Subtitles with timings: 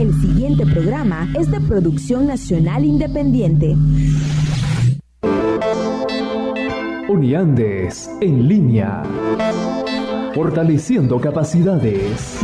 [0.00, 3.76] El siguiente programa es de producción nacional independiente.
[7.06, 9.02] Uniandes en línea.
[10.34, 12.40] Fortaleciendo capacidades.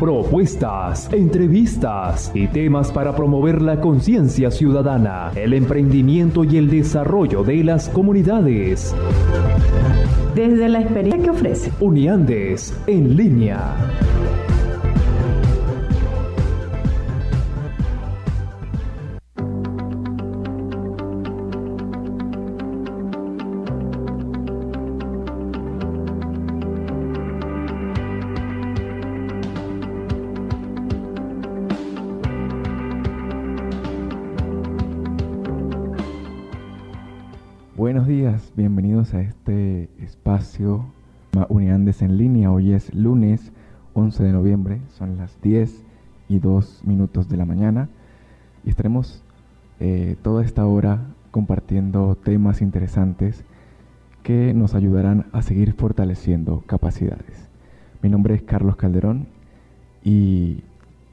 [0.00, 7.62] Propuestas, entrevistas y temas para promover la conciencia ciudadana, el emprendimiento y el desarrollo de
[7.62, 8.92] las comunidades.
[10.34, 11.72] Desde la experiencia que ofrece.
[11.78, 13.76] Uniandes en línea.
[40.58, 40.84] Espacio
[42.00, 42.50] en línea.
[42.50, 43.52] Hoy es lunes
[43.94, 45.84] 11 de noviembre, son las 10
[46.28, 47.88] y 2 minutos de la mañana
[48.64, 49.22] y estaremos
[49.78, 50.98] eh, toda esta hora
[51.30, 53.44] compartiendo temas interesantes
[54.24, 57.48] que nos ayudarán a seguir fortaleciendo capacidades.
[58.02, 59.28] Mi nombre es Carlos Calderón
[60.02, 60.64] y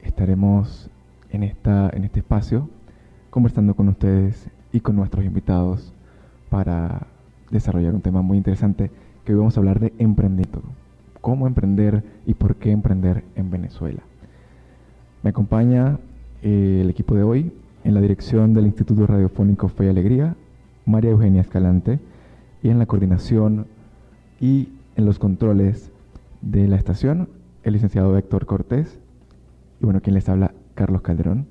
[0.02, 0.90] estaremos
[1.30, 2.68] en, esta, en este espacio
[3.30, 5.92] conversando con ustedes y con nuestros invitados
[6.50, 7.06] para
[7.52, 8.90] desarrollar un tema muy interesante
[9.26, 10.62] que hoy vamos a hablar de emprendimiento.
[11.20, 14.00] Cómo emprender y por qué emprender en Venezuela.
[15.24, 15.98] Me acompaña
[16.42, 17.52] eh, el equipo de hoy
[17.82, 20.36] en la dirección del Instituto Radiofónico Fe y Alegría,
[20.86, 21.98] María Eugenia Escalante,
[22.62, 23.66] y en la coordinación
[24.40, 25.90] y en los controles
[26.40, 27.28] de la estación,
[27.64, 29.00] el licenciado Héctor Cortés,
[29.80, 31.46] y bueno, quien les habla, Carlos Calderón.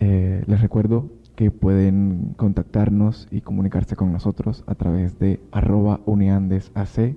[0.00, 1.06] Eh, les recuerdo
[1.38, 7.14] que pueden contactarnos y comunicarse con nosotros a través de arroba uniandesac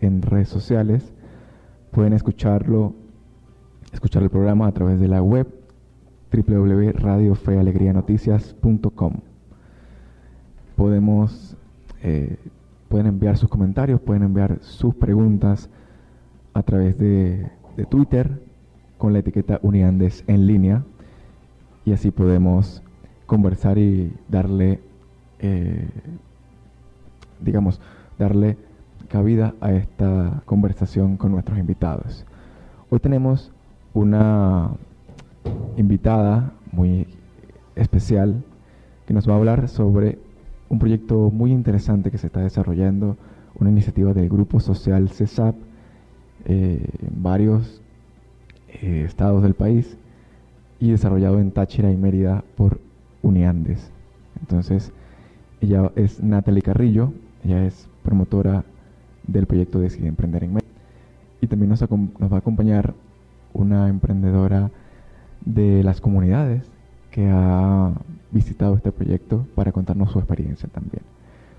[0.00, 1.12] en redes sociales.
[1.90, 2.94] Pueden escucharlo,
[3.92, 5.46] escuchar el programa a través de la web
[6.32, 9.12] www.radiofealegrianoticias.com.
[10.74, 11.58] Podemos,
[12.02, 12.38] eh,
[12.88, 15.68] pueden enviar sus comentarios, pueden enviar sus preguntas
[16.54, 18.40] a través de, de Twitter
[18.96, 20.84] con la etiqueta Uniandes en línea
[21.84, 22.82] y así podemos
[23.28, 24.80] conversar y darle,
[25.38, 25.86] eh,
[27.40, 27.78] digamos,
[28.18, 28.56] darle
[29.08, 32.24] cabida a esta conversación con nuestros invitados.
[32.88, 33.52] Hoy tenemos
[33.92, 34.70] una
[35.76, 37.06] invitada muy
[37.76, 38.42] especial
[39.06, 40.18] que nos va a hablar sobre
[40.70, 43.18] un proyecto muy interesante que se está desarrollando,
[43.60, 45.54] una iniciativa del Grupo Social CESAP
[46.46, 47.82] eh, en varios
[48.68, 49.98] eh, estados del país
[50.80, 52.87] y desarrollado en Táchira y Mérida por
[53.22, 53.90] Uniandes.
[54.40, 54.92] Entonces,
[55.60, 57.12] ella es Natalie Carrillo,
[57.44, 58.64] ella es promotora
[59.26, 60.72] del proyecto Decide Emprender en México.
[61.40, 62.94] Y también nos, va a acompañar
[63.52, 64.70] una emprendedora
[65.44, 66.70] de las comunidades
[67.10, 67.92] que ha
[68.30, 71.02] visitado este proyecto para contarnos su experiencia también.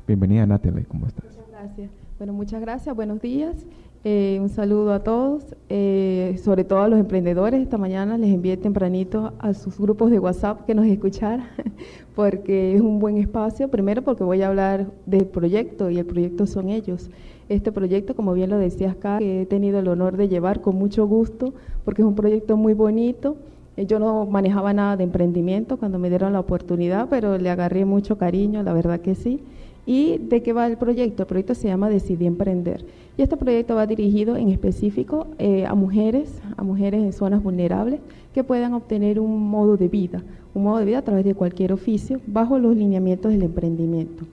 [0.08, 1.26] Bienvenida Natalie, ¿cómo estás?
[1.50, 1.92] gracias.
[2.18, 3.66] Bueno, muchas gracias, buenos días.
[4.06, 7.62] Eh, un saludo a todos, eh, sobre todo a los emprendedores.
[7.62, 11.48] Esta mañana les envié tempranito a sus grupos de WhatsApp que nos escucharan,
[12.16, 13.68] porque es un buen espacio.
[13.68, 17.10] Primero porque voy a hablar del proyecto y el proyecto son ellos.
[17.50, 20.78] Este proyecto, como bien lo decías acá, que he tenido el honor de llevar con
[20.78, 23.36] mucho gusto, porque es un proyecto muy bonito.
[23.76, 27.84] Eh, yo no manejaba nada de emprendimiento cuando me dieron la oportunidad, pero le agarré
[27.84, 29.42] mucho cariño, la verdad que sí.
[29.86, 31.24] ¿Y de qué va el proyecto?
[31.24, 32.86] El proyecto se llama Decidí Emprender.
[33.20, 38.00] Y este proyecto va dirigido en específico eh, a mujeres, a mujeres en zonas vulnerables
[38.34, 41.74] que puedan obtener un modo de vida, un modo de vida a través de cualquier
[41.74, 44.24] oficio, bajo los lineamientos del emprendimiento.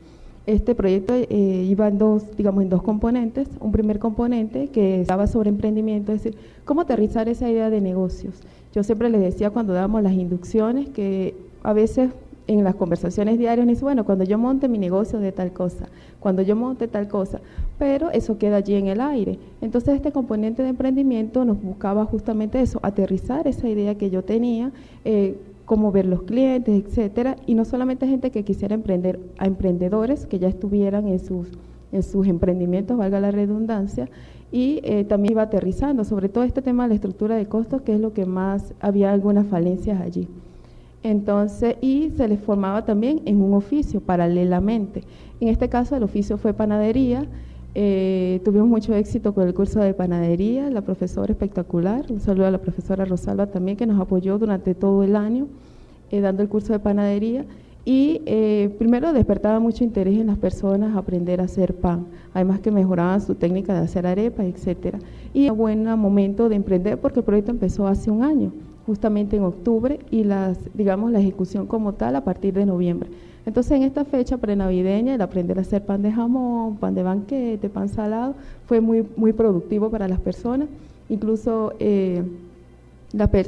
[0.47, 3.49] Este proyecto eh, iba en dos, digamos, en dos componentes.
[3.59, 8.41] Un primer componente que estaba sobre emprendimiento, es decir, cómo aterrizar esa idea de negocios.
[8.73, 12.13] Yo siempre les decía cuando dábamos las inducciones que a veces
[12.47, 15.89] en las conversaciones diarias, dice, bueno, cuando yo monte mi negocio de tal cosa,
[16.21, 17.41] cuando yo monte tal cosa,
[17.79, 19.39] pero eso queda allí en el aire.
[19.61, 24.73] Entonces este componente de emprendimiento nos buscaba justamente eso, aterrizar esa idea que yo tenía,
[25.05, 30.27] eh, cómo ver los clientes, etcétera, y no solamente gente que quisiera emprender, a emprendedores
[30.27, 31.49] que ya estuvieran en sus,
[31.91, 34.09] en sus emprendimientos, valga la redundancia,
[34.53, 37.95] y eh, también iba aterrizando, sobre todo este tema de la estructura de costos, que
[37.95, 40.29] es lo que más había algunas falencias allí.
[41.07, 45.05] Entonces, y se les formaba también en un oficio paralelamente.
[45.41, 47.29] En este caso el oficio fue panadería.
[47.77, 52.07] Eh, tuvimos mucho éxito con el curso de panadería, la profesora espectacular.
[52.11, 55.47] Un saludo a la profesora Rosalba también que nos apoyó durante todo el año
[56.11, 57.45] eh, dando el curso de panadería.
[57.85, 62.73] y eh, primero despertaba mucho interés en las personas aprender a hacer pan, además que
[62.73, 64.99] mejoraban su técnica de hacer arepa, etcétera.
[65.33, 68.51] Y un buen momento de emprender porque el proyecto empezó hace un año,
[68.87, 73.11] justamente en octubre, y las, digamos, la ejecución como tal a partir de noviembre.
[73.45, 77.69] Entonces, en esta fecha prenavideña, el aprender a hacer pan de jamón, pan de banquete,
[77.69, 78.35] pan salado,
[78.67, 80.69] fue muy, muy productivo para las personas.
[81.09, 82.25] Incluso eh,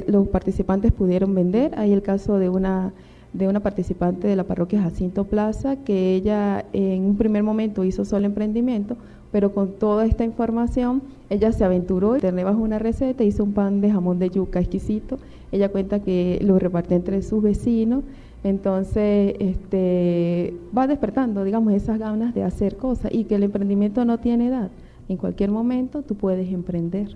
[0.07, 1.77] los participantes pudieron vender.
[1.77, 2.93] Hay el caso de una
[3.33, 8.05] de una participante de la parroquia Jacinto Plaza, que ella en un primer momento hizo
[8.05, 8.97] solo emprendimiento,
[9.31, 13.81] pero con toda esta información ella se aventuró y bajo una receta, hizo un pan
[13.81, 15.19] de jamón de yuca exquisito.
[15.51, 18.03] Ella cuenta que lo repartió entre sus vecinos,
[18.43, 24.17] entonces este, va despertando, digamos, esas ganas de hacer cosas y que el emprendimiento no
[24.17, 24.71] tiene edad.
[25.07, 27.15] En cualquier momento tú puedes emprender.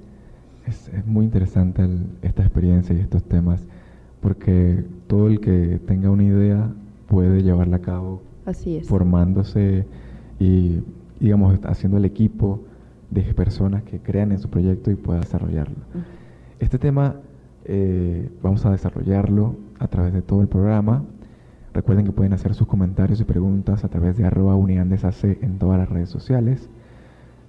[0.67, 1.87] Es, muy interesante
[2.21, 3.61] esta experiencia y estos temas
[4.21, 6.71] porque todo el que tenga una idea
[7.07, 8.87] puede llevarla a cabo Así es.
[8.87, 9.85] formándose
[10.39, 10.79] y,
[11.23, 12.59] digamos, haciendo el equipo
[13.09, 15.77] de personas que crean en su proyecto y pueda desarrollarlo.
[16.59, 17.15] Este tema
[17.63, 21.05] eh, vamos a desarrollarlo a través de todo el programa.
[21.73, 25.79] Recuerden que pueden hacer sus comentarios y preguntas a través de arroba uniandesac en todas
[25.79, 26.69] las redes sociales.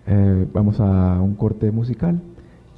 [0.07, 2.21] Eh, vamos a un corte musical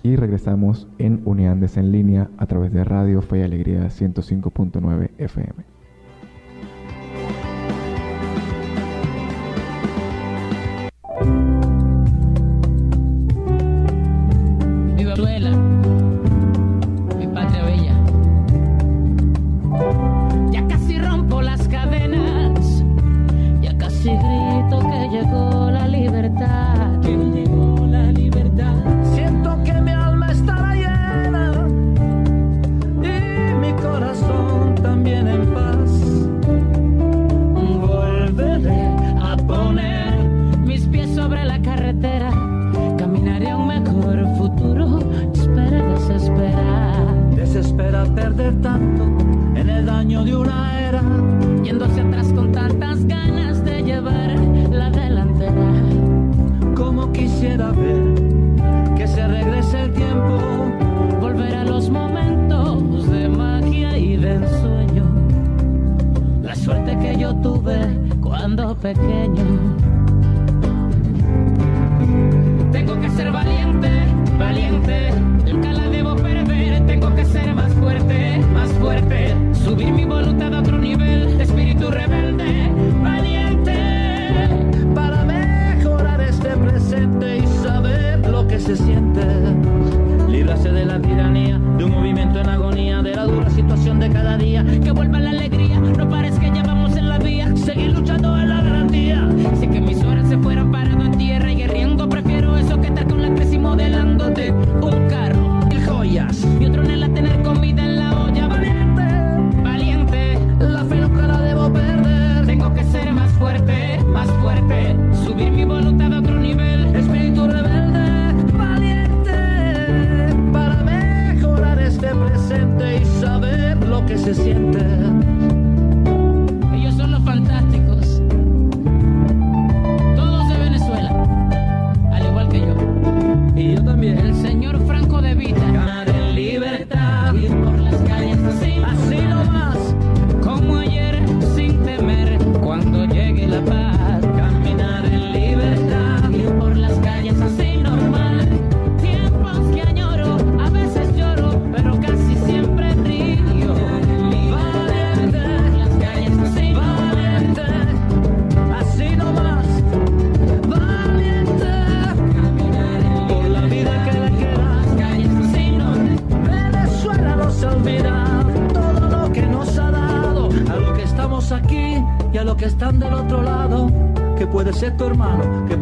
[0.03, 5.76] y regresamos en Unidades en línea a través de Radio Fe y Alegría 105.9 FM.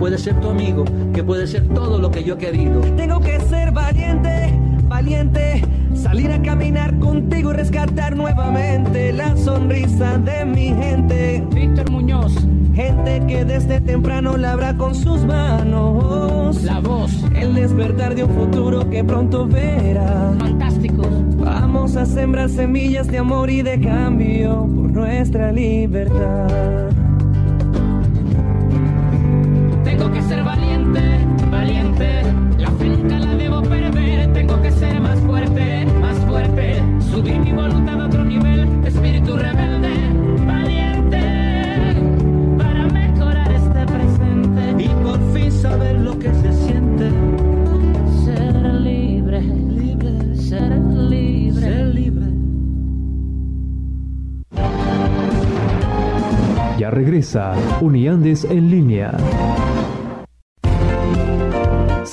[0.04, 0.84] puede ser tu amigo,
[1.14, 2.82] que puede ser todo lo que yo he querido.
[2.94, 4.52] Tengo que ser valiente,
[4.86, 11.42] valiente, salir a caminar contigo y rescatar nuevamente la sonrisa de mi gente.
[11.54, 12.34] Víctor Muñoz.
[12.74, 16.62] Gente que desde temprano labra con sus manos.
[16.64, 17.10] La voz.
[17.34, 20.34] El despertar de un futuro que pronto verá.
[20.38, 21.08] Fantásticos.
[21.38, 26.90] Vamos a sembrar semillas de amor y de cambio por nuestra libertad.
[29.96, 31.00] Tengo que ser valiente,
[31.52, 32.22] valiente.
[32.58, 34.32] La fe nunca la debo perder.
[34.32, 36.82] Tengo que ser más fuerte, más fuerte.
[37.12, 38.84] Subir mi voluntad a otro nivel.
[38.84, 39.94] Espíritu rebelde,
[40.44, 41.22] valiente.
[42.58, 44.84] Para mejorar este presente.
[44.84, 47.10] Y por fin saber lo que se siente.
[48.24, 51.60] Ser libre, libre, ser libre.
[51.60, 52.26] Ser libre.
[56.78, 59.12] Ya regresa Uniandes en línea.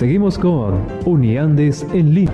[0.01, 2.33] Seguimos con Uniandes en línea.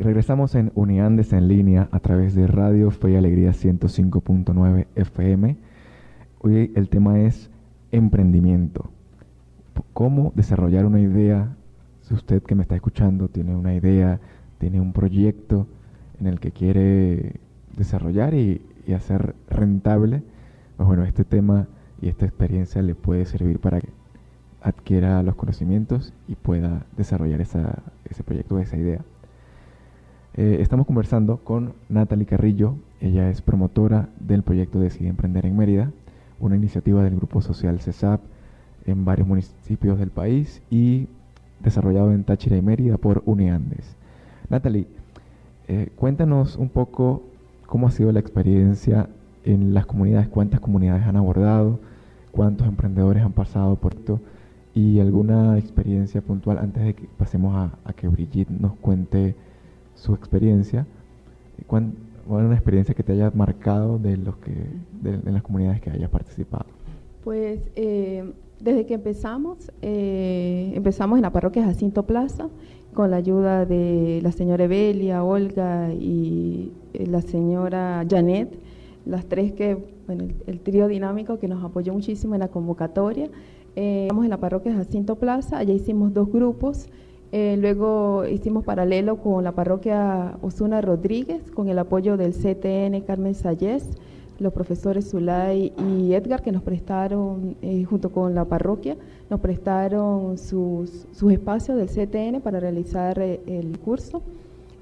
[0.00, 5.56] regresamos en Uniandes en línea a través de Radio Fe y Alegría 105.9 FM.
[6.40, 7.52] Hoy el tema es
[7.92, 8.90] emprendimiento.
[9.92, 11.54] ¿Cómo desarrollar una idea?
[12.00, 14.18] Si usted que me está escuchando tiene una idea,
[14.58, 15.68] tiene un proyecto
[16.18, 17.34] en el que quiere
[17.76, 18.60] desarrollar y,
[18.92, 20.24] hacer rentable,
[20.78, 21.66] pues bueno, este tema
[22.00, 23.88] y esta experiencia le puede servir para que
[24.62, 29.00] adquiera los conocimientos y pueda desarrollar esa, ese proyecto, esa idea.
[30.34, 35.90] Eh, estamos conversando con Natalie Carrillo, ella es promotora del proyecto Decide Emprender en Mérida,
[36.38, 38.20] una iniciativa del Grupo Social CESAP
[38.86, 41.08] en varios municipios del país y
[41.58, 43.96] desarrollado en Táchira y Mérida por Uniandes.
[44.48, 44.86] Natalie,
[45.66, 47.24] eh, cuéntanos un poco
[47.66, 49.08] cómo ha sido la experiencia
[49.48, 51.80] en las comunidades, cuántas comunidades han abordado,
[52.32, 54.20] cuántos emprendedores han pasado por esto
[54.74, 59.34] y alguna experiencia puntual antes de que pasemos a, que Brigitte nos cuente
[59.94, 60.86] su experiencia.
[61.66, 61.92] ¿Cuál,
[62.28, 64.54] una experiencia que te haya marcado de los que
[65.02, 66.66] de, las comunidades que hayas participado?
[67.24, 72.48] Pues eh, desde que empezamos, eh, empezamos en la parroquia Jacinto Plaza
[72.92, 78.58] con la ayuda de la señora Evelia, Olga y eh, la señora Janet,
[79.08, 83.28] las tres que, bueno, el, trío dinámico que nos apoyó muchísimo en la convocatoria.
[83.74, 86.86] Eh, estamos en la parroquia Jacinto Plaza, allá hicimos dos grupos.
[87.32, 93.34] Eh, luego hicimos paralelo con la parroquia Osuna Rodríguez, con el apoyo del CTN Carmen
[93.34, 93.90] Sayés
[94.38, 98.96] los profesores Zulay y Edgar que nos prestaron, eh, junto con la parroquia,
[99.30, 104.22] nos prestaron sus, sus espacios del CTN para realizar eh, el curso.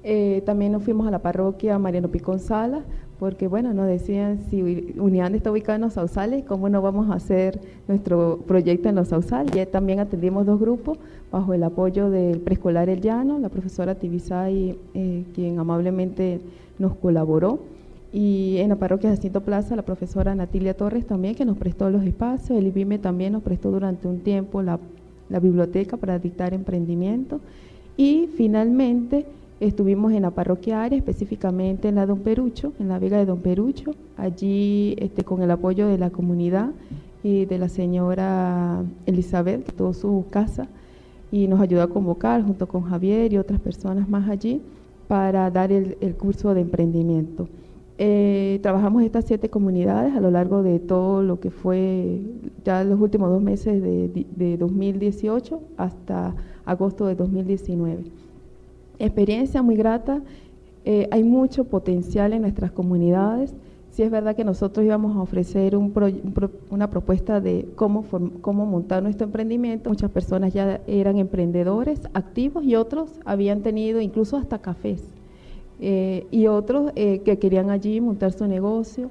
[0.09, 2.85] Eh, también nos fuimos a la parroquia Mariano Picón Sala,
[3.19, 7.15] porque bueno, nos decían si Unidad está ubicada en los Sausales, ¿cómo no vamos a
[7.15, 7.59] hacer
[7.89, 9.53] nuestro proyecto en los Sausales?
[9.53, 10.97] Y también atendimos dos grupos
[11.29, 14.79] bajo el apoyo del preescolar El Llano, la profesora Tibisay,
[15.35, 16.39] quien amablemente
[16.79, 17.59] nos colaboró.
[18.13, 22.05] Y en la parroquia Jacinto Plaza la profesora Natilia Torres también que nos prestó los
[22.05, 24.79] espacios, el IBIME también nos prestó durante un tiempo la,
[25.41, 27.41] biblioteca para dictar emprendimiento.
[27.97, 29.25] Y finalmente
[29.59, 33.39] estuvimos en la parroquia área, específicamente en la Don Perucho, en la Vega de Don
[33.39, 36.71] Perucho, allí este, con el apoyo de la comunidad
[37.23, 40.67] y de la señora Elizabeth, que su casa
[41.31, 44.61] y nos ayudó a convocar junto con Javier y otras personas más allí
[45.07, 47.47] para dar el, curso de emprendimiento.
[47.97, 52.21] Eh, trabajamos estas siete comunidades a lo largo de todo lo que fue
[52.63, 56.35] ya los últimos dos meses de, 2018 hasta
[56.65, 58.03] agosto de 2019.
[58.99, 60.21] Experiencia muy grata,
[60.85, 63.53] eh, hay mucho potencial en nuestras comunidades.
[63.91, 68.05] Sí es verdad que nosotros íbamos a ofrecer una propuesta de cómo,
[68.41, 69.89] cómo montar nuestro emprendimiento.
[69.89, 75.03] Muchas personas ya eran emprendedores activos y otros habían tenido incluso hasta cafés
[75.79, 79.09] eh, y otros eh, que querían allí montar su negocio,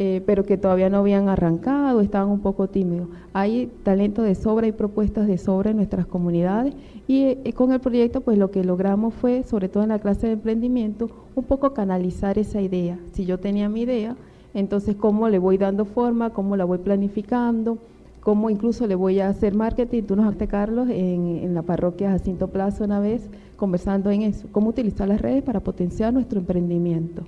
[0.00, 3.08] eh, pero que todavía no habían arrancado, estaban un poco tímidos.
[3.32, 6.74] Hay talento de sobra y propuestas de sobra en nuestras comunidades
[7.08, 10.34] y con el proyecto pues lo que logramos fue, sobre todo en la clase de
[10.34, 12.98] emprendimiento, un poco canalizar esa idea.
[13.12, 14.14] Si yo tenía mi idea,
[14.54, 17.78] entonces cómo le voy dando forma, cómo la voy planificando,
[18.20, 20.02] cómo incluso le voy a hacer marketing.
[20.04, 24.46] Tú nos hablaste, Carlos, en, en la parroquia Jacinto Plaza una vez, conversando en eso,
[24.52, 27.24] cómo utilizar las redes para potenciar nuestro emprendimiento.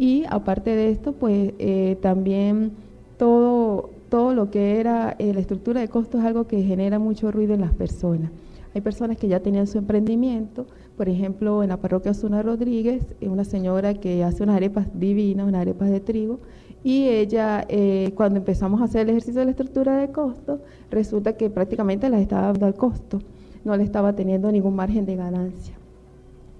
[0.00, 2.72] Y aparte de esto, pues eh, también
[3.18, 7.30] todo, todo lo que era eh, la estructura de costos es algo que genera mucho
[7.30, 8.30] ruido en las personas.
[8.74, 10.64] Hay personas que ya tenían su emprendimiento,
[10.96, 15.60] por ejemplo, en la parroquia Osuna Rodríguez, una señora que hace unas arepas divinas, unas
[15.60, 16.38] arepas de trigo,
[16.82, 21.34] y ella, eh, cuando empezamos a hacer el ejercicio de la estructura de costos, resulta
[21.34, 23.20] que prácticamente las estaba dando al costo
[23.64, 25.74] no le estaba teniendo ningún margen de ganancia.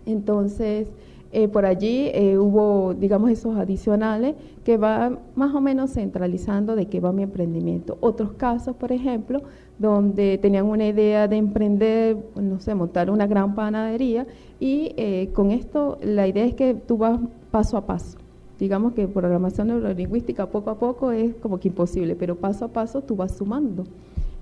[0.05, 0.89] Entonces,
[1.33, 4.35] eh, por allí eh, hubo, digamos, esos adicionales
[4.65, 7.99] que va más o menos centralizando de qué va mi emprendimiento.
[8.01, 9.43] Otros casos, por ejemplo,
[9.79, 14.27] donde tenían una idea de emprender, no sé, montar una gran panadería
[14.59, 17.21] y eh, con esto la idea es que tú vas
[17.53, 18.19] paso a paso.
[18.59, 23.03] Digamos que programación neurolingüística poco a poco es como que imposible, pero paso a paso
[23.03, 23.85] tú vas sumando.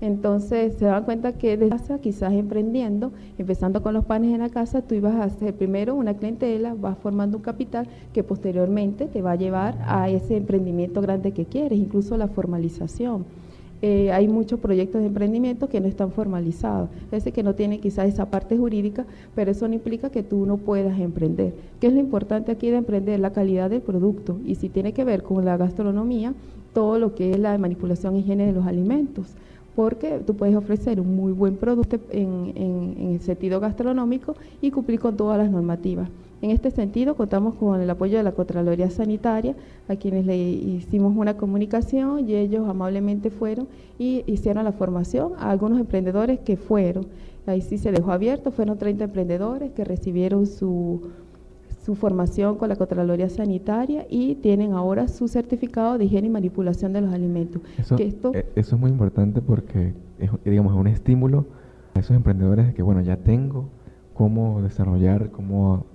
[0.01, 4.49] Entonces se dan cuenta que desde casa, quizás emprendiendo, empezando con los panes en la
[4.49, 9.21] casa, tú ibas a hacer primero una clientela, vas formando un capital que posteriormente te
[9.21, 13.25] va a llevar a ese emprendimiento grande que quieres, incluso la formalización.
[13.81, 18.09] eh, hay muchos proyectos de emprendimiento que no están formalizados, es que no tienen quizás
[18.09, 21.53] esa parte jurídica, pero eso no implica que tú no puedas emprender.
[21.79, 23.21] ¿Qué es lo importante aquí de emprender?
[23.21, 26.33] La calidad del producto y si tiene que ver con la gastronomía,
[26.73, 29.33] todo lo que es la manipulación y higiene de los alimentos
[29.79, 34.99] porque tú puedes ofrecer un muy buen producto en, en, el sentido gastronómico y cumplir
[34.99, 36.09] con todas las normativas.
[36.41, 39.55] En este sentido, contamos con el apoyo de la Contraloría Sanitaria,
[39.87, 45.49] a quienes le hicimos una comunicación y ellos amablemente fueron y hicieron la formación a
[45.49, 47.07] algunos emprendedores que fueron.
[47.45, 51.03] Ahí sí se dejó abierto, fueron 30 emprendedores que recibieron su,
[51.89, 56.93] su formación con la Contraloría Sanitaria y tienen ahora su certificado de higiene y manipulación
[56.93, 57.63] de los alimentos.
[57.79, 61.47] Eso, esto, eh, eso es muy importante porque es, digamos, es un estímulo
[61.95, 63.69] a esos emprendedores de que, bueno, ya tengo
[64.13, 65.85] cómo desarrollar, cómo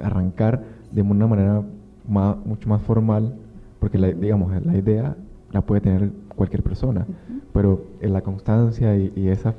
[0.00, 0.62] arrancar
[0.92, 1.64] de una manera
[2.06, 3.34] mucho más formal,
[3.80, 5.16] porque la, digamos, la idea
[5.50, 7.08] la puede tener cualquier persona,
[7.52, 9.56] pero en la constancia y, esa,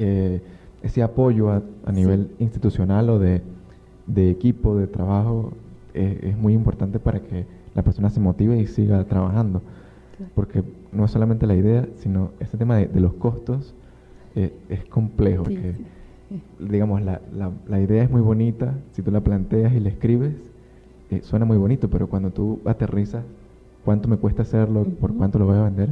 [0.00, 0.42] eh,
[0.82, 1.62] ese apoyo a,
[1.92, 3.40] nivel institucional o de,
[4.16, 5.52] equipo, de trabajo,
[5.94, 9.62] eh, es muy importante para que la persona se motive y siga trabajando.
[10.34, 13.74] Porque no es solamente la idea, sino este tema de, los costos
[14.34, 15.44] eh, es complejo
[16.58, 17.20] digamos, la,
[17.68, 20.34] la, idea es muy bonita, si tú la planteas y la escribes,
[21.10, 23.24] eh, suena muy bonito, pero cuando tú aterrizas,
[23.84, 25.90] cuánto me cuesta hacerlo, por cuánto lo voy a vender,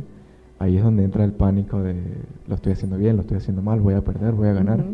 [0.58, 1.94] ahí es donde entra el pánico de
[2.46, 4.84] lo estoy haciendo bien, lo estoy haciendo mal, voy a perder, voy a ganar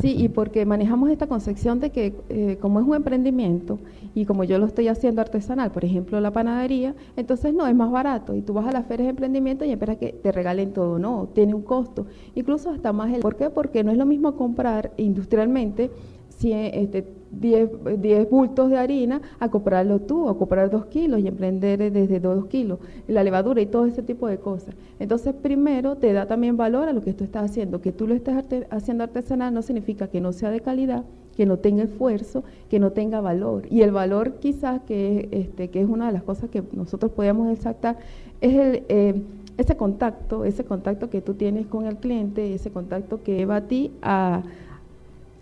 [0.00, 3.78] sí, y porque manejamos esta concepción de que eh, como es un emprendimiento
[4.14, 7.90] y como yo lo estoy haciendo artesanal, por ejemplo la panadería, entonces no, es más
[7.90, 8.34] barato.
[8.34, 11.28] Y tú vas a las ferias de emprendimiento y esperas que te regalen todo, no,
[11.34, 13.20] tiene un costo, incluso hasta más el...
[13.20, 13.50] ¿Por qué?
[13.50, 15.90] Porque no es lo mismo comprar industrialmente
[16.28, 17.06] si este,
[17.40, 22.46] 10, bultos de harina a comprarlo tú, a comprar 2 kilos y emprender desde 2
[22.46, 24.74] kilos, la levadura y todo ese tipo de cosas.
[24.98, 27.80] Entonces, primero te da también valor a lo que tú estás haciendo.
[27.80, 28.34] Que tú lo estés
[28.70, 31.04] haciendo artesanal no significa que no sea de calidad,
[31.36, 33.66] que no tenga esfuerzo, que no tenga valor.
[33.70, 37.52] Y el valor quizás, que, este, que es una de las cosas que nosotros podemos
[37.52, 37.98] exaltar,
[38.40, 38.82] es el...
[38.88, 39.22] Eh,
[39.56, 43.60] ese contacto, ese contacto que tú tienes con el cliente, ese contacto que lleva a
[43.68, 44.42] ti a,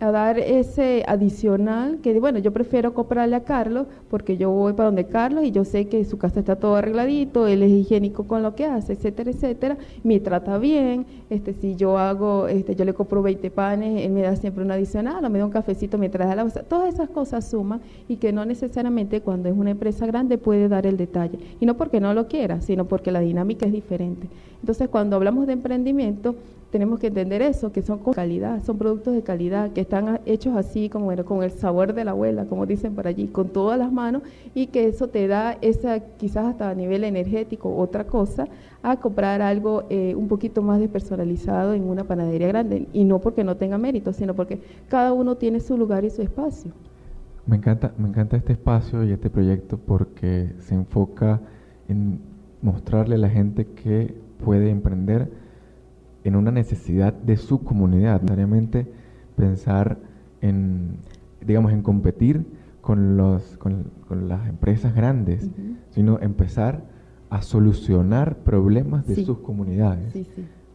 [0.03, 4.87] a dar ese adicional que bueno yo prefiero comprarle a Carlos porque yo voy para
[4.87, 8.43] donde Carlos y yo sé que su casa está todo arregladito él es higiénico con
[8.43, 12.93] lo que hace etcétera etcétera me trata bien este si yo hago este yo le
[12.93, 16.27] compro 20 panes él me da siempre un adicional o me da un cafecito mientras
[16.27, 20.37] da la todas esas cosas suman y que no necesariamente cuando es una empresa grande
[20.37, 21.39] puede dar el detalle.
[21.59, 24.27] Y no porque no lo quiera sino porque la dinámica es diferente.
[24.59, 26.35] Entonces cuando hablamos de emprendimiento
[26.73, 30.55] tenemos que entender eso, que son con calidad, son productos de calidad, que están hechos
[30.55, 33.77] así, como bueno, con el sabor de la abuela, como dicen por allí, con todas
[33.77, 34.23] las manos,
[34.55, 38.47] y que eso te da esa, quizás hasta a nivel energético, otra cosa,
[38.81, 43.43] a comprar algo eh, un poquito más despersonalizado en una panadería grande, y no porque
[43.43, 44.59] no tenga mérito, sino porque
[44.89, 46.71] cada uno tiene su lugar y su espacio.
[47.45, 51.39] Me encanta, me encanta este espacio y este proyecto porque se enfoca
[51.87, 52.19] en
[52.63, 55.42] mostrarle a la gente que puede emprender
[56.23, 58.87] en una necesidad de su comunidad, necesariamente
[59.35, 59.97] pensar
[60.41, 60.97] en,
[61.45, 62.45] digamos, en competir
[62.81, 63.91] con, los, con,
[64.27, 65.49] las empresas grandes,
[65.91, 66.83] sino empezar
[67.29, 70.13] a solucionar problemas de sus comunidades.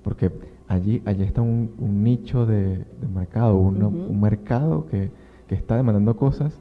[0.03, 0.33] Porque
[0.69, 1.71] allí, allí está un,
[2.03, 2.85] nicho de,
[3.15, 5.11] mercado, un mercado que,
[5.47, 6.59] que, está demandando cosas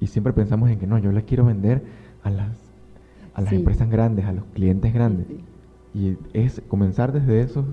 [0.00, 1.82] y siempre pensamos en que no, yo le quiero vender
[2.22, 2.58] a las,
[3.34, 5.26] a las empresas grandes, a los clientes grandes.
[5.94, 7.64] Y es comenzar desde esos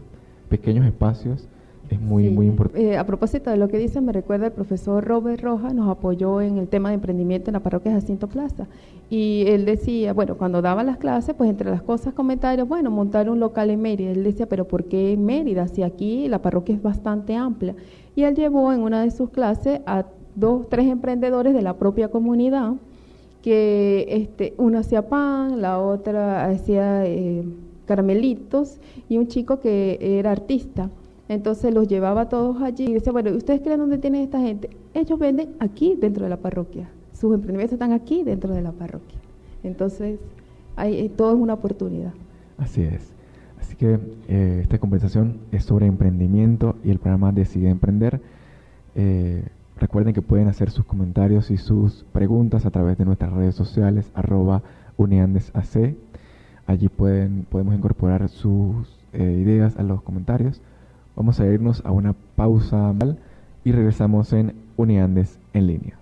[0.52, 1.48] pequeños espacios
[1.90, 2.92] es muy, muy importante.
[2.92, 6.42] Eh, a propósito de lo que dice, me recuerda el profesor Robert Rojas, nos apoyó
[6.42, 8.68] en el tema de emprendimiento en la parroquia Jacinto Plaza.
[9.10, 13.30] Y él decía, bueno, cuando daba las clases, pues entre las cosas, comentarios, bueno, montar
[13.30, 14.12] un local en Mérida.
[14.12, 15.68] Él decía, pero ¿por qué en Mérida?
[15.68, 17.76] Si aquí la parroquia es bastante amplia.
[18.16, 22.10] Y él llevó en una de sus clases a dos, tres emprendedores de la propia
[22.10, 22.74] comunidad,
[23.42, 27.06] que este, uno hacía pan, la otra hacía...
[27.06, 27.44] Eh,
[27.91, 28.77] caramelitos
[29.10, 30.89] y un chico que era artista.
[31.27, 34.69] Entonces los llevaba todos allí y decía, bueno, ¿ustedes creen dónde tienen esta gente?
[34.93, 36.88] Ellos venden aquí dentro de la parroquia.
[37.12, 39.19] Sus emprendimientos están aquí dentro de la parroquia.
[39.63, 40.19] Entonces,
[40.77, 42.13] hay, eh, todo es una oportunidad.
[42.58, 43.13] Así es.
[43.60, 43.99] Así que
[44.30, 48.21] eh, esta conversación es sobre emprendimiento y el programa Decide Emprender.
[48.95, 49.43] Eh,
[49.77, 54.10] recuerden que pueden hacer sus comentarios y sus preguntas a través de nuestras redes sociales,
[54.13, 54.63] arroba
[54.95, 55.95] uniandesac
[56.71, 60.62] Allí pueden, podemos incorporar sus eh, ideas a los comentarios.
[61.17, 62.93] Vamos a irnos a una pausa
[63.65, 66.01] y regresamos en Uniandes en línea.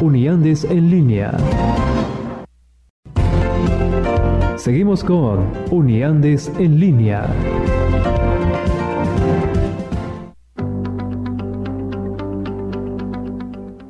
[0.00, 1.36] Uniandes en línea.
[4.56, 7.26] Seguimos con Uniandes en línea.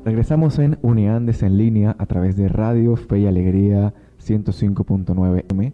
[0.05, 5.73] Regresamos en Uniandes en línea a través de Radio Fe y Alegría 105.9 M.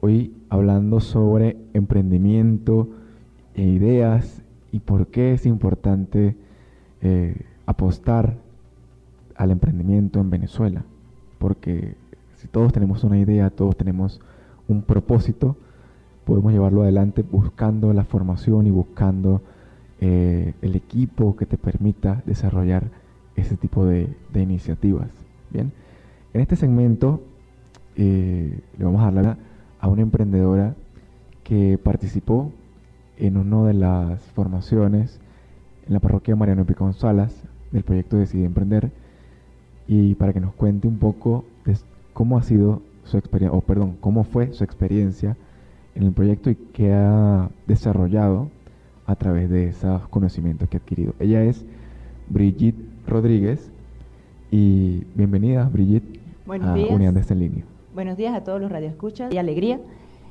[0.00, 2.90] Hoy hablando sobre emprendimiento
[3.54, 6.36] e ideas y por qué es importante
[7.00, 8.43] eh, apostar
[9.36, 10.84] al emprendimiento en Venezuela,
[11.38, 11.96] porque
[12.36, 14.20] si todos tenemos una idea, todos tenemos
[14.68, 15.56] un propósito,
[16.24, 19.42] podemos llevarlo adelante buscando la formación y buscando
[20.00, 22.84] eh, el equipo que te permita desarrollar
[23.36, 25.08] ese tipo de, iniciativas.
[25.50, 25.72] Bien,
[26.32, 27.22] en este segmento
[27.96, 29.36] eh, le vamos a hablar
[29.80, 30.74] a una emprendedora
[31.44, 32.50] que participó
[33.18, 35.20] en una de las formaciones
[35.86, 36.74] en la parroquia Mariano P.
[36.94, 38.90] Salas del proyecto Decide Emprender
[39.86, 41.76] y para que nos cuente un poco de
[42.12, 45.36] cómo ha sido su experiencia, o perdón, cómo fue su experiencia
[45.94, 48.48] en el proyecto y qué ha desarrollado
[49.06, 51.14] a través de esos conocimientos que ha adquirido.
[51.18, 51.64] Ella es
[52.28, 53.70] Brigitte Rodríguez
[54.50, 56.90] y bienvenida Brigitte Buenos a días.
[56.90, 57.64] Unidad de en línea.
[57.94, 59.80] Buenos días a todos los radioescuchas y alegría.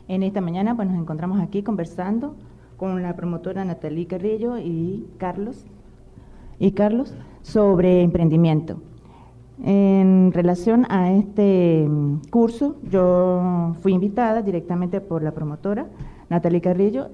[0.07, 2.35] En esta mañana pues nos encontramos aquí conversando
[2.77, 5.65] con la promotora Natalie Carrillo y Carlos
[6.59, 8.81] y Carlos sobre emprendimiento.
[9.61, 15.87] En relación a este mm, curso, yo fui invitada directamente por la promotora
[16.29, 17.09] Natalie Carrillo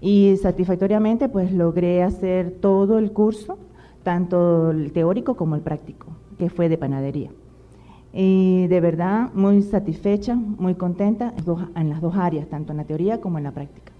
[0.00, 3.58] y satisfactoriamente pues logré hacer todo el curso,
[4.04, 6.06] tanto el teórico como el práctico,
[6.38, 7.30] que fue de panadería.
[8.12, 11.34] Y de verdad muy satisfecha, muy contenta
[11.74, 13.92] en, las dos áreas, tanto en la teoría como en la práctica.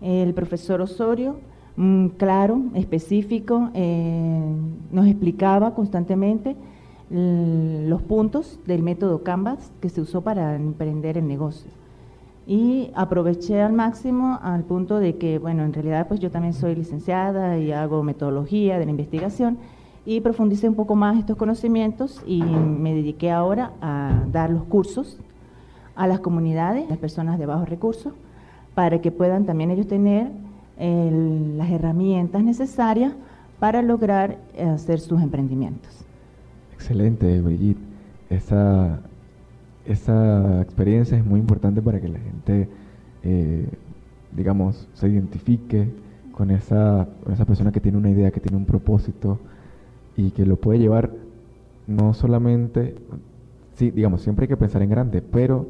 [0.00, 1.36] El profesor Osorio,
[1.76, 4.54] mm, claro, específico, eh,
[4.90, 6.56] nos explicaba constantemente
[7.12, 11.70] los puntos del método Canvas que se usó para emprender el negocio.
[12.46, 16.74] Y aproveché al máximo al punto de que, bueno, en realidad pues yo también soy
[16.74, 19.58] licenciada y hago metodología de la investigación
[20.04, 25.18] y profundicé un poco más estos conocimientos y me dediqué ahora a dar los cursos
[25.94, 28.12] a las comunidades, las personas de bajos recursos,
[28.74, 30.30] para que puedan también ellos tener
[30.78, 33.12] las herramientas necesarias
[33.60, 36.01] para lograr eh, hacer sus emprendimientos.
[36.82, 37.80] Excelente, Brigitte.
[38.28, 38.98] Esa,
[39.86, 42.68] esa experiencia es muy importante para que la gente,
[43.22, 43.68] eh,
[44.32, 45.88] digamos, se identifique
[46.32, 49.38] con esa, con esa persona que tiene una idea, que tiene un propósito
[50.16, 51.12] y que lo puede llevar
[51.86, 52.96] no solamente,
[53.74, 55.68] sí, digamos, siempre hay que pensar en grande, pero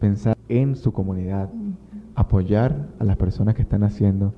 [0.00, 1.48] pensar en su comunidad,
[2.16, 4.34] apoyar a las personas que están haciendo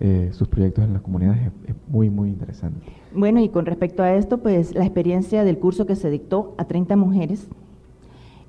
[0.00, 2.86] eh, sus proyectos en las comunidades es, es muy, muy interesante.
[3.14, 6.64] Bueno, y con respecto a esto, pues la experiencia del curso que se dictó a
[6.64, 7.48] 30 mujeres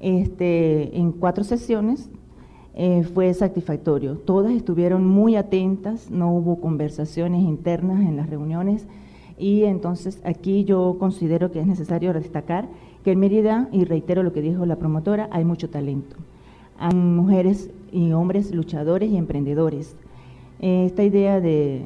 [0.03, 2.09] este, en cuatro sesiones
[2.75, 4.17] eh, fue satisfactorio.
[4.17, 8.85] Todas estuvieron muy atentas, no hubo conversaciones internas en las reuniones
[9.37, 12.67] y entonces aquí yo considero que es necesario destacar
[13.03, 16.17] que en Mérida, y reitero lo que dijo la promotora, hay mucho talento.
[16.77, 19.95] Hay mujeres y hombres luchadores y emprendedores.
[20.63, 21.83] Eh, Esta idea de,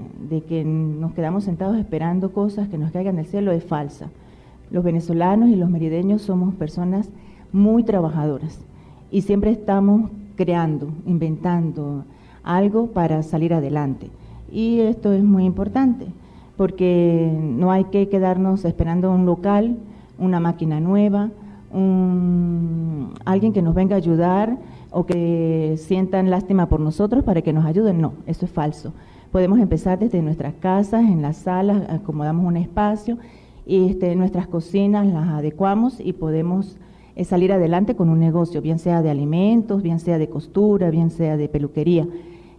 [0.47, 4.09] que nos quedamos sentados esperando cosas que nos caigan del cielo es falsa.
[4.69, 7.09] Los venezolanos y los merideños somos personas
[7.51, 8.59] muy trabajadoras
[9.09, 12.03] y siempre estamos creando, inventando
[12.43, 14.11] algo para salir adelante.
[14.51, 16.05] Y esto es muy importante
[16.55, 19.75] porque no hay que quedarnos esperando un local,
[20.19, 21.31] una máquina nueva,
[23.25, 24.55] alguien que nos venga a ayudar
[24.91, 28.01] o que sientan lástima por nosotros para que nos ayuden.
[28.01, 28.93] No, eso es falso.
[29.31, 33.17] Podemos empezar desde nuestras casas, en las salas, acomodamos un espacio
[33.65, 36.77] y este, nuestras cocinas las adecuamos y podemos
[37.15, 41.09] eh, salir adelante con un negocio, bien sea de alimentos, bien sea de costura, bien
[41.09, 42.07] sea de peluquería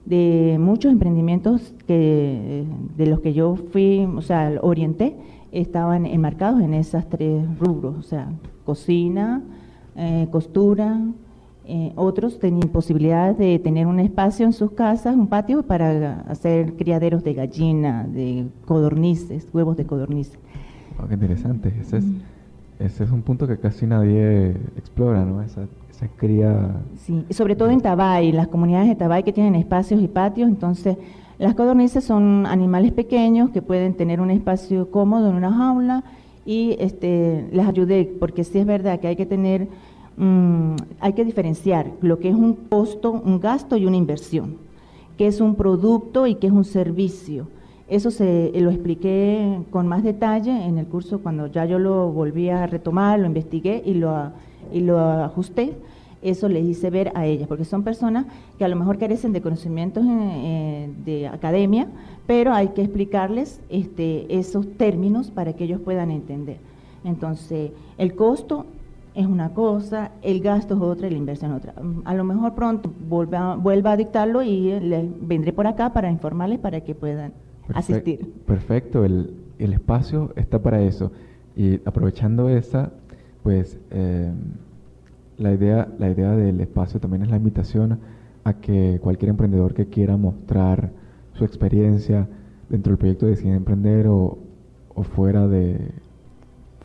[0.08, 2.64] de muchos emprendimientos que,
[2.96, 5.14] de los que yo fui, o sea, orienté,
[5.52, 8.32] estaban enmarcados en esas tres rubros, o sea,
[8.64, 9.42] cocina,
[9.96, 10.98] eh, costura,
[11.68, 16.74] eh, otros tenían posibilidad de tener un espacio en sus casas, un patio para hacer
[16.74, 20.38] criaderos de gallina, de codornices, huevos de codornices.
[20.98, 21.72] Oh, qué interesante.
[21.80, 22.04] Ese es,
[22.80, 25.42] ese es un punto que casi nadie explora, ¿no?
[25.42, 26.76] Esa, esa cría.
[26.96, 30.48] Sí, y sobre todo en Tabay, las comunidades de Tabay que tienen espacios y patios,
[30.48, 30.96] entonces
[31.38, 36.02] las codornices son animales pequeños que pueden tener un espacio cómodo en una jaula
[36.44, 39.68] y este, les ayudé, porque sí es verdad que hay que tener,
[40.18, 44.56] mm, hay que diferenciar lo que es un costo, un gasto y una inversión,
[45.16, 47.48] que es un producto y que es un servicio.
[47.88, 52.10] Eso se eh, lo expliqué con más detalle en el curso cuando ya yo lo
[52.12, 54.30] volví a retomar, lo investigué y lo,
[54.72, 55.74] y lo ajusté.
[56.20, 58.26] Eso les hice ver a ellas, porque son personas
[58.58, 61.86] que a lo mejor carecen de conocimientos eh, eh, de academia,
[62.26, 66.58] pero hay que explicarles este, esos términos para que ellos puedan entender.
[67.04, 68.66] Entonces, el costo
[69.18, 71.72] es una cosa, el gasto es otra y la inversión otra.
[71.82, 75.92] Mm, A lo mejor pronto vuelva, vuelva a dictarlo y eh, le- vendré por acá
[75.92, 77.32] para informarles para que puedan
[77.74, 78.32] asistir.
[78.46, 81.10] Perfecto, el, el espacio está para eso.
[81.56, 82.92] Y aprovechando esa,
[83.42, 84.30] pues eh,
[85.36, 87.98] la, idea, la idea del espacio también es la invitación
[88.44, 90.90] a que cualquier emprendedor que quiera mostrar
[91.34, 92.28] su experiencia
[92.68, 94.38] dentro del proyecto Decide Emprender o,
[94.94, 95.90] o fuera, de,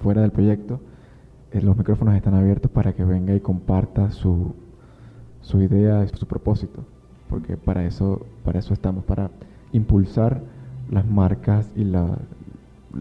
[0.01, 0.79] fuera del proyecto,
[1.61, 4.53] los micrófonos están abiertos para que venga y comparta su,
[5.41, 6.83] su idea, su propósito,
[7.29, 9.31] porque para eso, para eso estamos, para
[9.71, 10.41] impulsar
[10.91, 12.17] las marcas y la-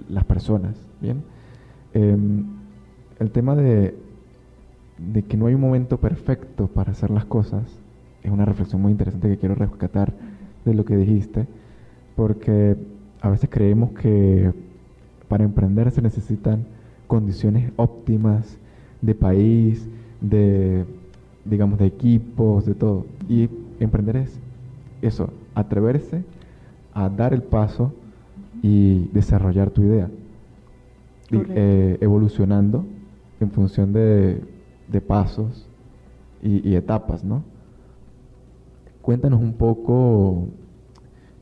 [0.08, 0.74] las personas.
[1.00, 1.22] Bien.
[1.94, 2.44] Em,
[3.18, 3.94] el tema de,
[4.98, 7.62] de que no hay un momento perfecto para hacer las cosas
[8.22, 10.12] es una reflexión muy interesante que quiero rescatar
[10.64, 11.46] de lo que dijiste,
[12.16, 12.76] porque
[13.20, 14.52] a veces creemos que
[15.28, 16.66] para emprender se necesitan
[17.16, 18.56] condiciones óptimas
[19.02, 19.86] de país,
[20.22, 20.86] de,
[21.44, 23.04] digamos, de equipos, de todo.
[23.28, 24.40] Y emprender es
[25.02, 26.24] eso, atreverse
[26.94, 27.92] a dar el paso
[28.62, 30.08] y desarrollar tu idea,
[31.30, 32.86] y, eh, evolucionando
[33.40, 34.40] en función de,
[34.88, 35.68] de pasos
[36.42, 37.42] y, y etapas, ¿no?
[39.02, 40.46] Cuéntanos un poco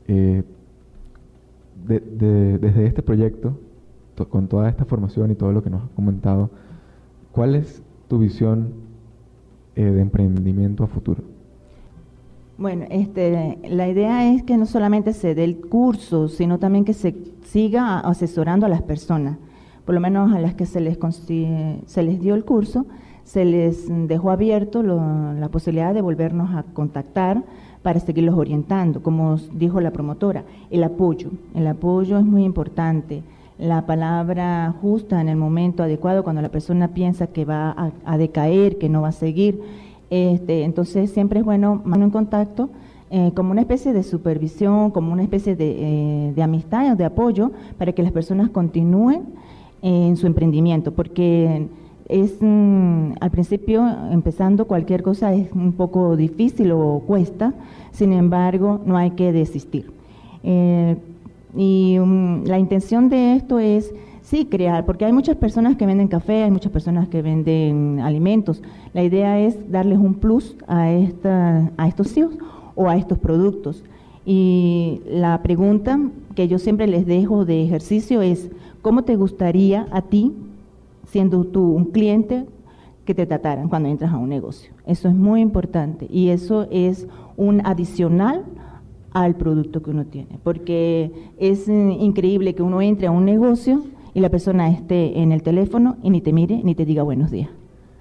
[0.09, 0.43] eh,
[1.87, 3.57] de- de- desde este proyecto,
[4.29, 6.49] con toda esta formación y todo lo que nos has comentado,
[7.31, 8.73] ¿cuál es tu visión
[9.75, 11.23] eh, de emprendimiento a futuro?
[12.57, 16.93] Bueno, este, la idea es que no solamente se dé el curso, sino también que
[16.93, 19.37] se siga asesorando a las personas.
[19.85, 20.99] Por lo menos a las que se les,
[21.85, 22.85] se les dio el curso,
[23.23, 27.43] se les dejó abierto la posibilidad de volvernos a contactar
[27.81, 29.01] para seguirlos orientando.
[29.01, 31.31] Como dijo la promotora, el apoyo.
[31.55, 33.23] El apoyo es muy importante.
[33.61, 38.79] La palabra justa en el momento adecuado, cuando la persona piensa que va a, decaer,
[38.79, 39.61] que no va a seguir.
[40.09, 42.71] Este, entonces siempre es bueno mano en contacto
[43.11, 47.05] eh, como una especie de supervisión, como una especie de, eh, de amistad o de
[47.05, 49.25] apoyo para que las personas continúen
[49.83, 51.67] en su emprendimiento, porque
[52.09, 57.53] es mm, al principio empezando cualquier cosa es un poco difícil o cuesta,
[57.91, 59.91] sin embargo no hay que desistir.
[60.41, 60.97] Eh,
[61.55, 66.07] y mm, la intención de esto es, sí, crear, porque hay muchas personas que venden
[66.07, 68.61] café, hay muchas personas que venden alimentos.
[68.93, 72.35] La idea es darles un plus a, esta, a estos hijos
[72.75, 73.83] o a estos productos.
[74.25, 75.99] Y la pregunta
[76.35, 78.49] que yo siempre les dejo de ejercicio es,
[78.81, 80.33] ¿cómo te gustaría a ti,
[81.07, 82.45] siendo tú un cliente,
[83.03, 84.71] que te trataran cuando entras a un negocio?
[84.85, 88.45] Eso es muy importante y eso es un adicional
[89.11, 93.83] al producto que uno tiene, porque es eh, increíble que uno entre a un negocio
[94.13, 97.31] y la persona esté en el teléfono y ni te mire ni te diga buenos
[97.31, 97.49] días.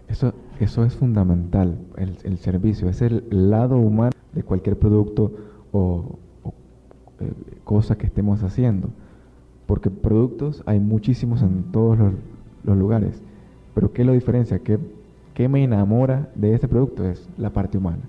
[0.08, 5.32] Eso, eso es fundamental, el, el servicio, es el lado humano de cualquier producto
[5.72, 6.18] o,
[7.20, 7.32] eh,
[7.64, 8.88] cosa que estemos haciendo.
[9.66, 11.98] Porque productos hay muchísimos en todos
[12.64, 13.22] los, lugares.
[13.74, 14.58] Pero ¿qué lo diferencia?
[14.58, 14.78] ¿Qué,
[15.34, 17.04] ¿Qué me enamora de ese producto?
[17.04, 18.02] Es la parte humana.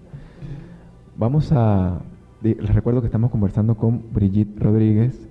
[1.18, 2.02] Vamos a...
[2.42, 5.28] Les recuerdo que estamos conversando con Brigitte Rodríguez.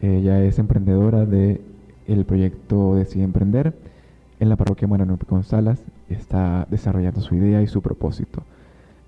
[0.00, 1.60] Ella es emprendedora de
[2.06, 3.74] el proyecto Decide Emprender
[4.38, 5.82] en la parroquia Manuel González.
[6.08, 8.44] Está desarrollando su idea y su propósito.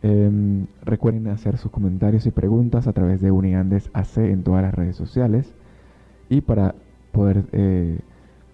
[0.03, 4.75] Em, recuerden hacer sus comentarios y preguntas a través de Uniandes AC en todas las
[4.75, 5.55] redes sociales.
[6.29, 6.75] Y para
[7.13, 8.01] poder eh,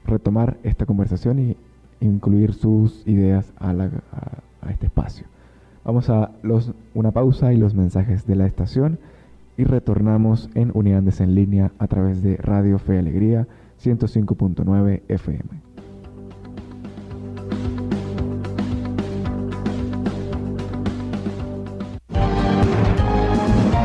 [0.05, 1.57] retomar esta conversación y
[2.01, 3.73] incluir sus ideas a
[4.69, 5.25] este espacio.
[5.85, 8.99] Vamos a los, una pausa y los mensajes de la estación
[9.59, 13.47] y retornamos en Uniandes en línea a través de Radio Fe Alegría
[13.83, 15.45] 105.9 FM.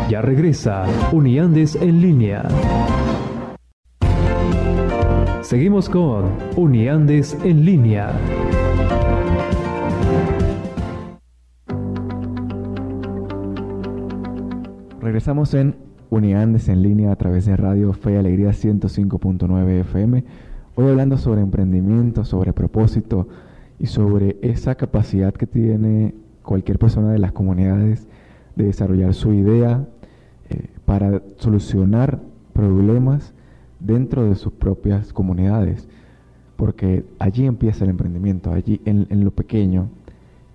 [0.09, 2.47] Ya regresa Uniandes en línea.
[5.41, 8.13] Seguimos con Uniandes en línea.
[15.09, 15.73] Regresamos en
[16.11, 20.23] Uniandes en línea a través de Radio Fe y Alegría 105.9 FM.
[20.75, 23.27] Hoy hablando sobre emprendimiento, sobre propósito
[23.79, 28.07] y sobre esa capacidad que tiene cualquier persona de las comunidades
[28.55, 29.87] de desarrollar su idea
[30.51, 32.19] eh, para solucionar
[32.53, 33.33] problemas
[33.79, 35.87] dentro de sus propias comunidades.
[36.55, 39.89] Porque allí empieza el emprendimiento, allí en, en lo pequeño,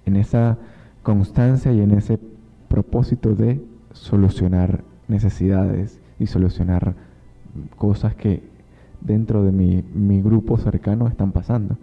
[0.07, 0.59] en esa
[1.03, 2.21] constancia y en ese
[2.69, 3.61] propósito de
[3.95, 6.95] solucionar necesidades y solucionar
[7.79, 8.43] cosas que
[9.01, 11.79] dentro de mi, mi grupo cercano están pasando.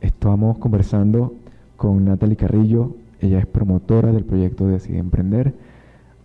[0.00, 1.34] Estamos conversando
[1.76, 5.54] con Natalie Carrillo, ella es promotora del proyecto Decide Emprender.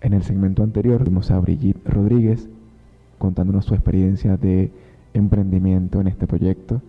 [0.02, 2.48] En el segmento anterior vimos a Brigitte Rodríguez
[3.18, 4.72] contándonos su experiencia de
[5.14, 6.82] emprendimiento en este proyecto.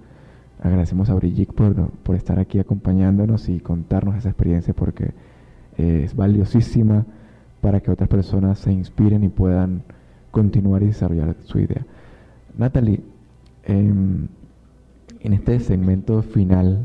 [0.62, 5.12] Agradecemos a Brigitte por, por estar aquí acompañándonos y contarnos esa experiencia porque
[5.78, 7.06] eh, es valiosísima
[7.64, 9.84] para que otras personas se inspiren y puedan
[10.30, 11.86] continuar y desarrollar su idea.
[12.58, 13.00] Natalie,
[13.64, 14.28] em,
[15.20, 16.82] en este segmento final,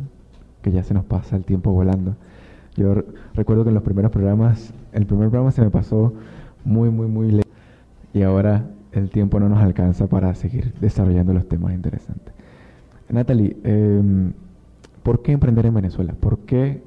[0.61, 2.15] que ya se nos pasa el tiempo volando,
[2.77, 2.95] yo
[3.35, 6.13] recuerdo que en los primeros programas, el primer programa se me pasó
[6.63, 7.49] muy, muy, muy lento.
[8.13, 8.63] Y ahora
[8.93, 12.33] el tiempo no nos alcanza para seguir desarrollando los temas interesantes.
[13.09, 14.31] Natalie, em,
[15.03, 16.15] ¿por qué emprender en Venezuela?
[16.17, 16.81] ¿Por qué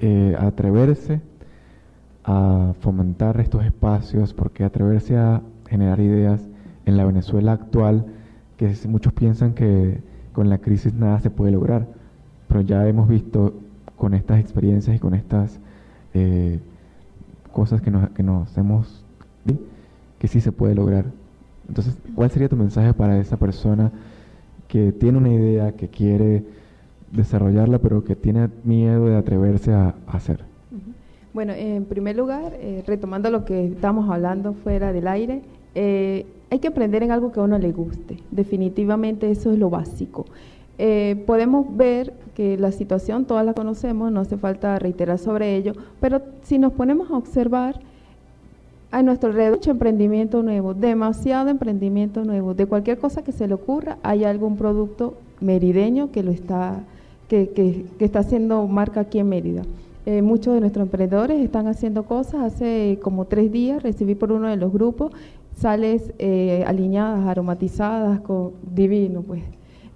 [0.00, 1.20] eh, atreverse
[2.24, 4.34] a fomentar estos espacios?
[4.34, 6.48] ¿Por qué atreverse a generar ideas
[6.86, 8.06] en la Venezuela actual
[8.56, 10.02] que muchos piensan que
[10.32, 11.86] con la crisis nada se puede lograr?
[12.48, 13.54] Pero ya hemos visto
[13.96, 15.60] con estas experiencias y con estas
[16.14, 16.60] eh,
[17.52, 19.04] cosas que nos, que nos hemos
[20.18, 21.04] que sí se puede lograr.
[21.68, 23.92] Entonces, ¿cuál sería tu mensaje para esa persona
[24.68, 26.44] que tiene una idea, que quiere
[27.12, 30.53] desarrollarla, pero que tiene miedo de atreverse a hacer?
[31.34, 35.42] Bueno, en primer lugar, eh, retomando lo que estamos hablando fuera del aire,
[35.74, 38.18] eh, hay que aprender en algo que a uno le guste.
[38.30, 40.26] Definitivamente eso es lo básico.
[40.78, 45.72] Eh, podemos ver que la situación todas la conocemos, no hace falta reiterar sobre ello,
[46.00, 47.80] pero si nos ponemos a observar
[48.92, 53.54] a nuestro alrededor mucho emprendimiento nuevo, demasiado emprendimiento nuevo, de cualquier cosa que se le
[53.54, 56.84] ocurra, hay algún producto merideño que lo está,
[57.28, 59.62] que, que- que está haciendo marca aquí en Mérida.
[60.06, 62.42] Eh, muchos de nuestros emprendedores están haciendo cosas.
[62.42, 65.12] Hace como tres días recibí por uno de los grupos
[65.56, 69.42] sales eh, aliñadas, aromatizadas, con divino, pues.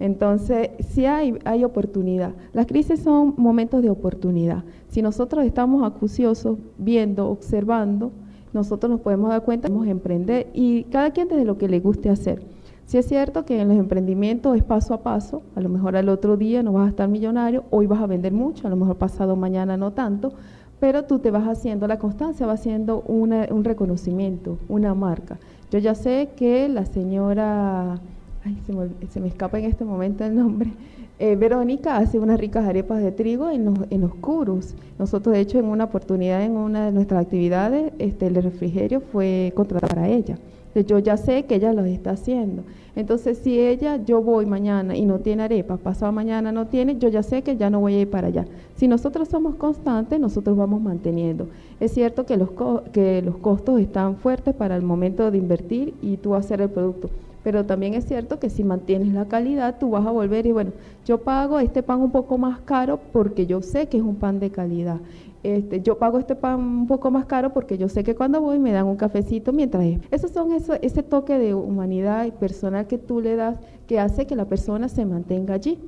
[0.01, 2.33] Entonces, sí hay, hay oportunidad.
[2.53, 4.63] Las crisis son momentos de oportunidad.
[4.89, 8.13] Si nosotros estamos acuciosos, viendo, observando,
[8.53, 12.11] nosotros nos podemos dar cuenta, podemos emprender y cada quien desde lo que le guste
[12.11, 12.41] hacer.
[12.89, 16.09] Si es cierto que en los emprendimientos es paso a paso, a lo mejor al
[16.09, 18.97] otro día no vas a estar millonario, hoy vas a vender mucho, a lo mejor
[18.97, 20.32] pasado mañana no tanto,
[20.80, 25.36] pero tú te vas haciendo, la constancia va haciendo un reconocimiento, una marca.
[25.70, 27.99] Yo ya sé que la señora,
[28.47, 30.72] ay, se me, se me escapa en este momento el nombre,
[31.18, 34.74] eh, Verónica hace unas ricas arepas de trigo en los, en los curus.
[34.99, 39.53] Nosotros, de hecho, en una oportunidad, en una de nuestras actividades, este, el refrigerio fue
[39.55, 40.39] contratado para ella.
[40.85, 42.64] Yo ya sé que ella lo está haciendo.
[42.97, 47.09] Entonces, si ella, yo voy mañana y no tiene arepas, pasado mañana no tiene, yo
[47.09, 48.45] ya sé que ya no voy a ir para allá.
[48.74, 51.49] Si nosotros somos constantes, nosotros vamos manteniendo.
[51.79, 52.51] Es cierto que los,
[52.93, 57.09] que los costos están fuertes para el momento de invertir y tú hacer el producto.
[57.45, 60.72] Pero también es cierto que si mantienes la calidad, tú vas a volver y bueno,
[61.07, 64.41] yo pago este pan un poco más caro porque yo sé que es un pan
[64.41, 64.99] de calidad.
[65.43, 68.59] Este, yo pago este pan un poco más caro porque yo sé que cuando voy
[68.59, 70.01] me dan un cafecito mientras es.
[70.11, 74.26] Esos son eso, ese toque de humanidad y personal que tú le das que hace
[74.26, 75.78] que la persona se mantenga allí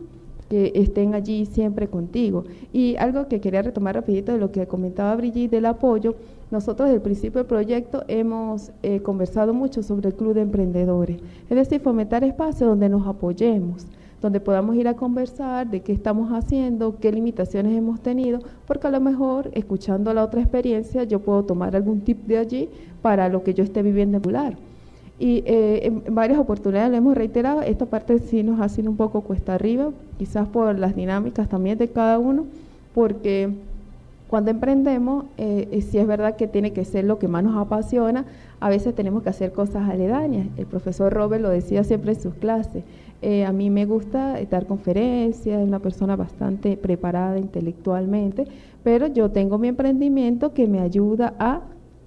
[0.51, 2.44] que estén allí siempre contigo.
[2.72, 6.16] Y algo que quería retomar rapidito de lo que comentaba Brigitte del apoyo,
[6.51, 11.18] nosotros desde el principio del proyecto hemos eh, conversado mucho sobre el Club de Emprendedores,
[11.48, 13.86] es decir, fomentar espacios donde nos apoyemos,
[14.21, 18.91] donde podamos ir a conversar de qué estamos haciendo, qué limitaciones hemos tenido, porque a
[18.91, 22.68] lo mejor escuchando la otra experiencia yo puedo tomar algún tip de allí
[23.03, 24.57] para lo que yo esté viviendo en Pular.
[25.18, 29.21] Y eh, en varias oportunidades lo hemos reiterado, esta parte sí nos ha un poco
[29.21, 32.47] cuesta arriba, quizás por las dinámicas también de cada uno,
[32.95, 33.51] porque
[34.31, 37.57] cuando emprendemos, eh, eh, sí es verdad que tiene que ser lo que más nos
[37.57, 38.25] apasiona,
[38.61, 40.47] a veces tenemos que hacer cosas aledañas.
[40.57, 42.85] El profesor Robert lo decía siempre en sus clases.
[43.23, 48.45] Eh, a mí me gusta dar conferencias, es una persona bastante preparada intelectualmente,
[48.83, 51.61] pero yo tengo mi emprendimiento que me ayuda a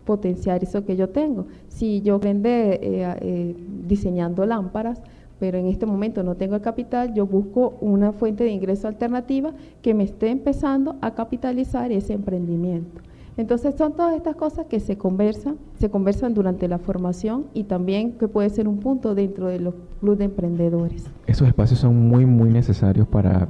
[0.06, 1.46] potenciar eso que yo tengo.
[1.68, 3.56] Si yo vende eh, eh,
[3.88, 5.02] diseñando lámparas,
[5.40, 9.54] pero en este momento no tengo el capital, yo busco una fuente de ingreso alternativa
[9.82, 13.02] que me esté empezando a capitalizar ese emprendimiento.
[13.36, 18.14] Entonces son todas estas cosas que se conversan, se conversan durante la formación y también
[18.14, 21.06] que puede ser un punto dentro de los clubes de emprendedores.
[21.26, 23.48] Esos espacios son muy, muy necesarios para,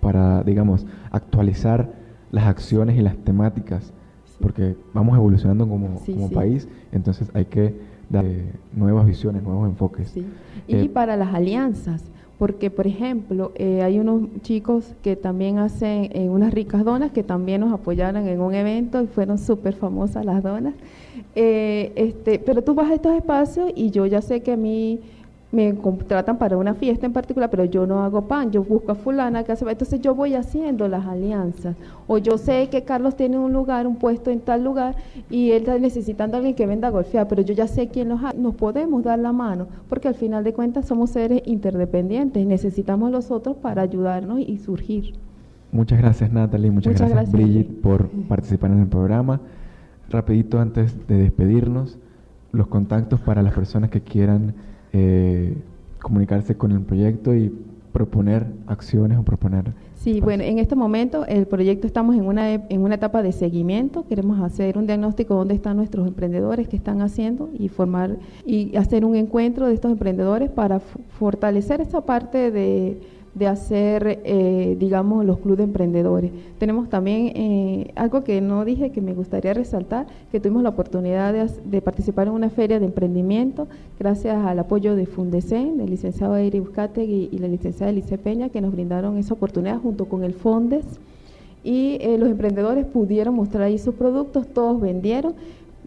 [0.00, 1.92] para digamos, actualizar
[2.30, 3.92] las acciones y las temáticas,
[4.40, 6.34] porque vamos evolucionando como, Sí, como sí.
[6.34, 7.74] país, entonces hay que
[8.10, 10.08] dar eh, nuevas visiones, nuevos enfoques.
[10.10, 10.26] Sí.
[10.68, 12.04] Y Eh, para las alianzas,
[12.38, 17.22] porque por ejemplo, eh, hay unos chicos que también hacen eh, unas ricas donas que
[17.22, 20.74] también nos apoyaron en un evento y fueron súper famosas las donas.
[21.36, 25.00] Eh, este, pero tú vas a estos espacios y yo ya sé que a mí
[25.54, 28.94] me contratan para una fiesta en particular, pero yo no hago pan, yo busco a
[28.96, 31.76] fulana que hace, entonces yo voy haciendo las alianzas.
[32.08, 34.96] O yo sé que Carlos tiene un lugar, un puesto en tal lugar
[35.30, 38.22] y él está necesitando a alguien que venda golfear, pero yo ya sé quién los
[38.24, 43.12] ha, nos podemos dar la mano, porque al final de cuentas somos seres interdependientes, necesitamos
[43.12, 45.14] los otros para ayudarnos y surgir.
[45.70, 49.40] Muchas gracias Natalie, muchas, Muchas gracias, gracias a Brigitte por participar en el programa.
[50.10, 51.98] Rapidito antes de despedirnos,
[52.50, 54.54] los contactos para las personas que quieran
[54.94, 55.56] eh,
[56.00, 57.52] comunicarse con el proyecto y
[57.92, 59.72] proponer acciones o proponer...
[59.94, 64.06] Sí, bueno, en este momento el proyecto estamos en una, en una etapa de seguimiento.
[64.06, 68.76] Queremos hacer un diagnóstico de dónde están nuestros emprendedores que están haciendo y formar y
[68.76, 73.00] hacer un encuentro de estos emprendedores para fortalecer esa parte de
[73.34, 76.30] de hacer, eh, digamos, los clubes de emprendedores.
[76.58, 81.34] Tenemos también eh, algo que no dije que me gustaría resaltar, que tuvimos la oportunidad
[81.64, 83.66] de, participar en una feria de emprendimiento
[83.98, 88.60] gracias al apoyo de Fundecen, del licenciado Eiri Buscategui y, la licenciada Elise Peña, que
[88.60, 90.84] nos brindaron esa oportunidad junto con el Fondes.
[91.64, 95.34] Y eh, los emprendedores pudieron mostrar ahí sus productos, todos vendieron.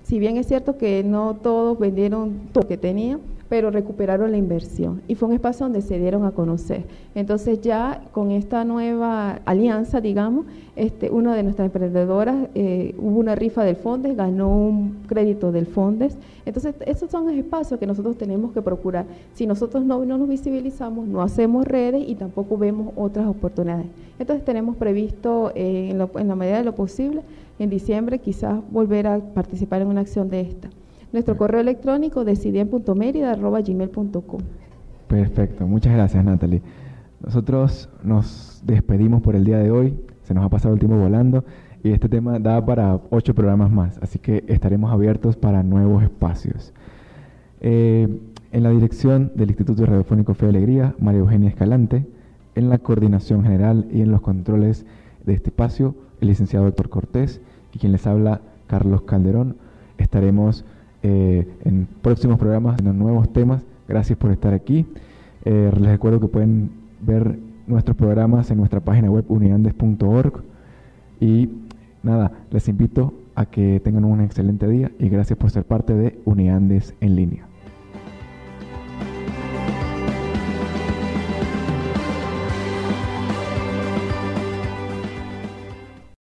[0.03, 3.19] Si bien es cierto que no todos vendieron todo lo que tenían,
[3.49, 6.85] pero recuperaron la inversión y fue un espacio donde se dieron a conocer.
[7.15, 10.45] Entonces ya con esta nueva alianza, digamos,
[10.75, 15.65] este, una de nuestras emprendedoras eh, hubo una rifa del Fondes, ganó un crédito del
[15.65, 16.17] Fondes.
[16.45, 19.05] Entonces esos son los espacios que nosotros tenemos que procurar.
[19.33, 23.87] Si nosotros no, no nos visibilizamos, no hacemos redes y tampoco vemos otras oportunidades.
[24.19, 27.21] Entonces tenemos previsto eh, en, en la medida de lo posible
[27.59, 30.69] en diciembre quizás volver a participar en una acción de esta.
[31.13, 34.41] Nuestro correo electrónico decidien.merida.gmail.com
[35.07, 36.61] Perfecto, muchas gracias Natalie.
[37.23, 41.45] Nosotros nos despedimos por el día de hoy, se nos ha pasado el tiempo volando
[41.83, 46.73] y este tema da para ocho programas más, así que estaremos abiertos para nuevos espacios.
[47.61, 48.19] Eh,
[48.51, 52.05] en la dirección del Instituto Radiofónico Fe y Alegría, María Eugenia Escalante,
[52.55, 54.85] en la coordinación general y en los controles
[55.25, 57.41] de este espacio, el licenciado Héctor Cortés
[57.73, 59.57] y quien les habla, Carlos Calderón.
[59.97, 60.65] Estaremos
[61.03, 63.63] eh, en próximos programas, en nuevos temas.
[63.87, 64.85] Gracias por estar aquí.
[65.45, 66.71] Eh, les recuerdo que pueden
[67.01, 70.43] ver nuestros programas en nuestra página web uniandes.org.
[71.19, 71.49] Y
[72.03, 76.19] nada, les invito a que tengan un excelente día y gracias por ser parte de
[76.25, 77.46] Uniandes en línea.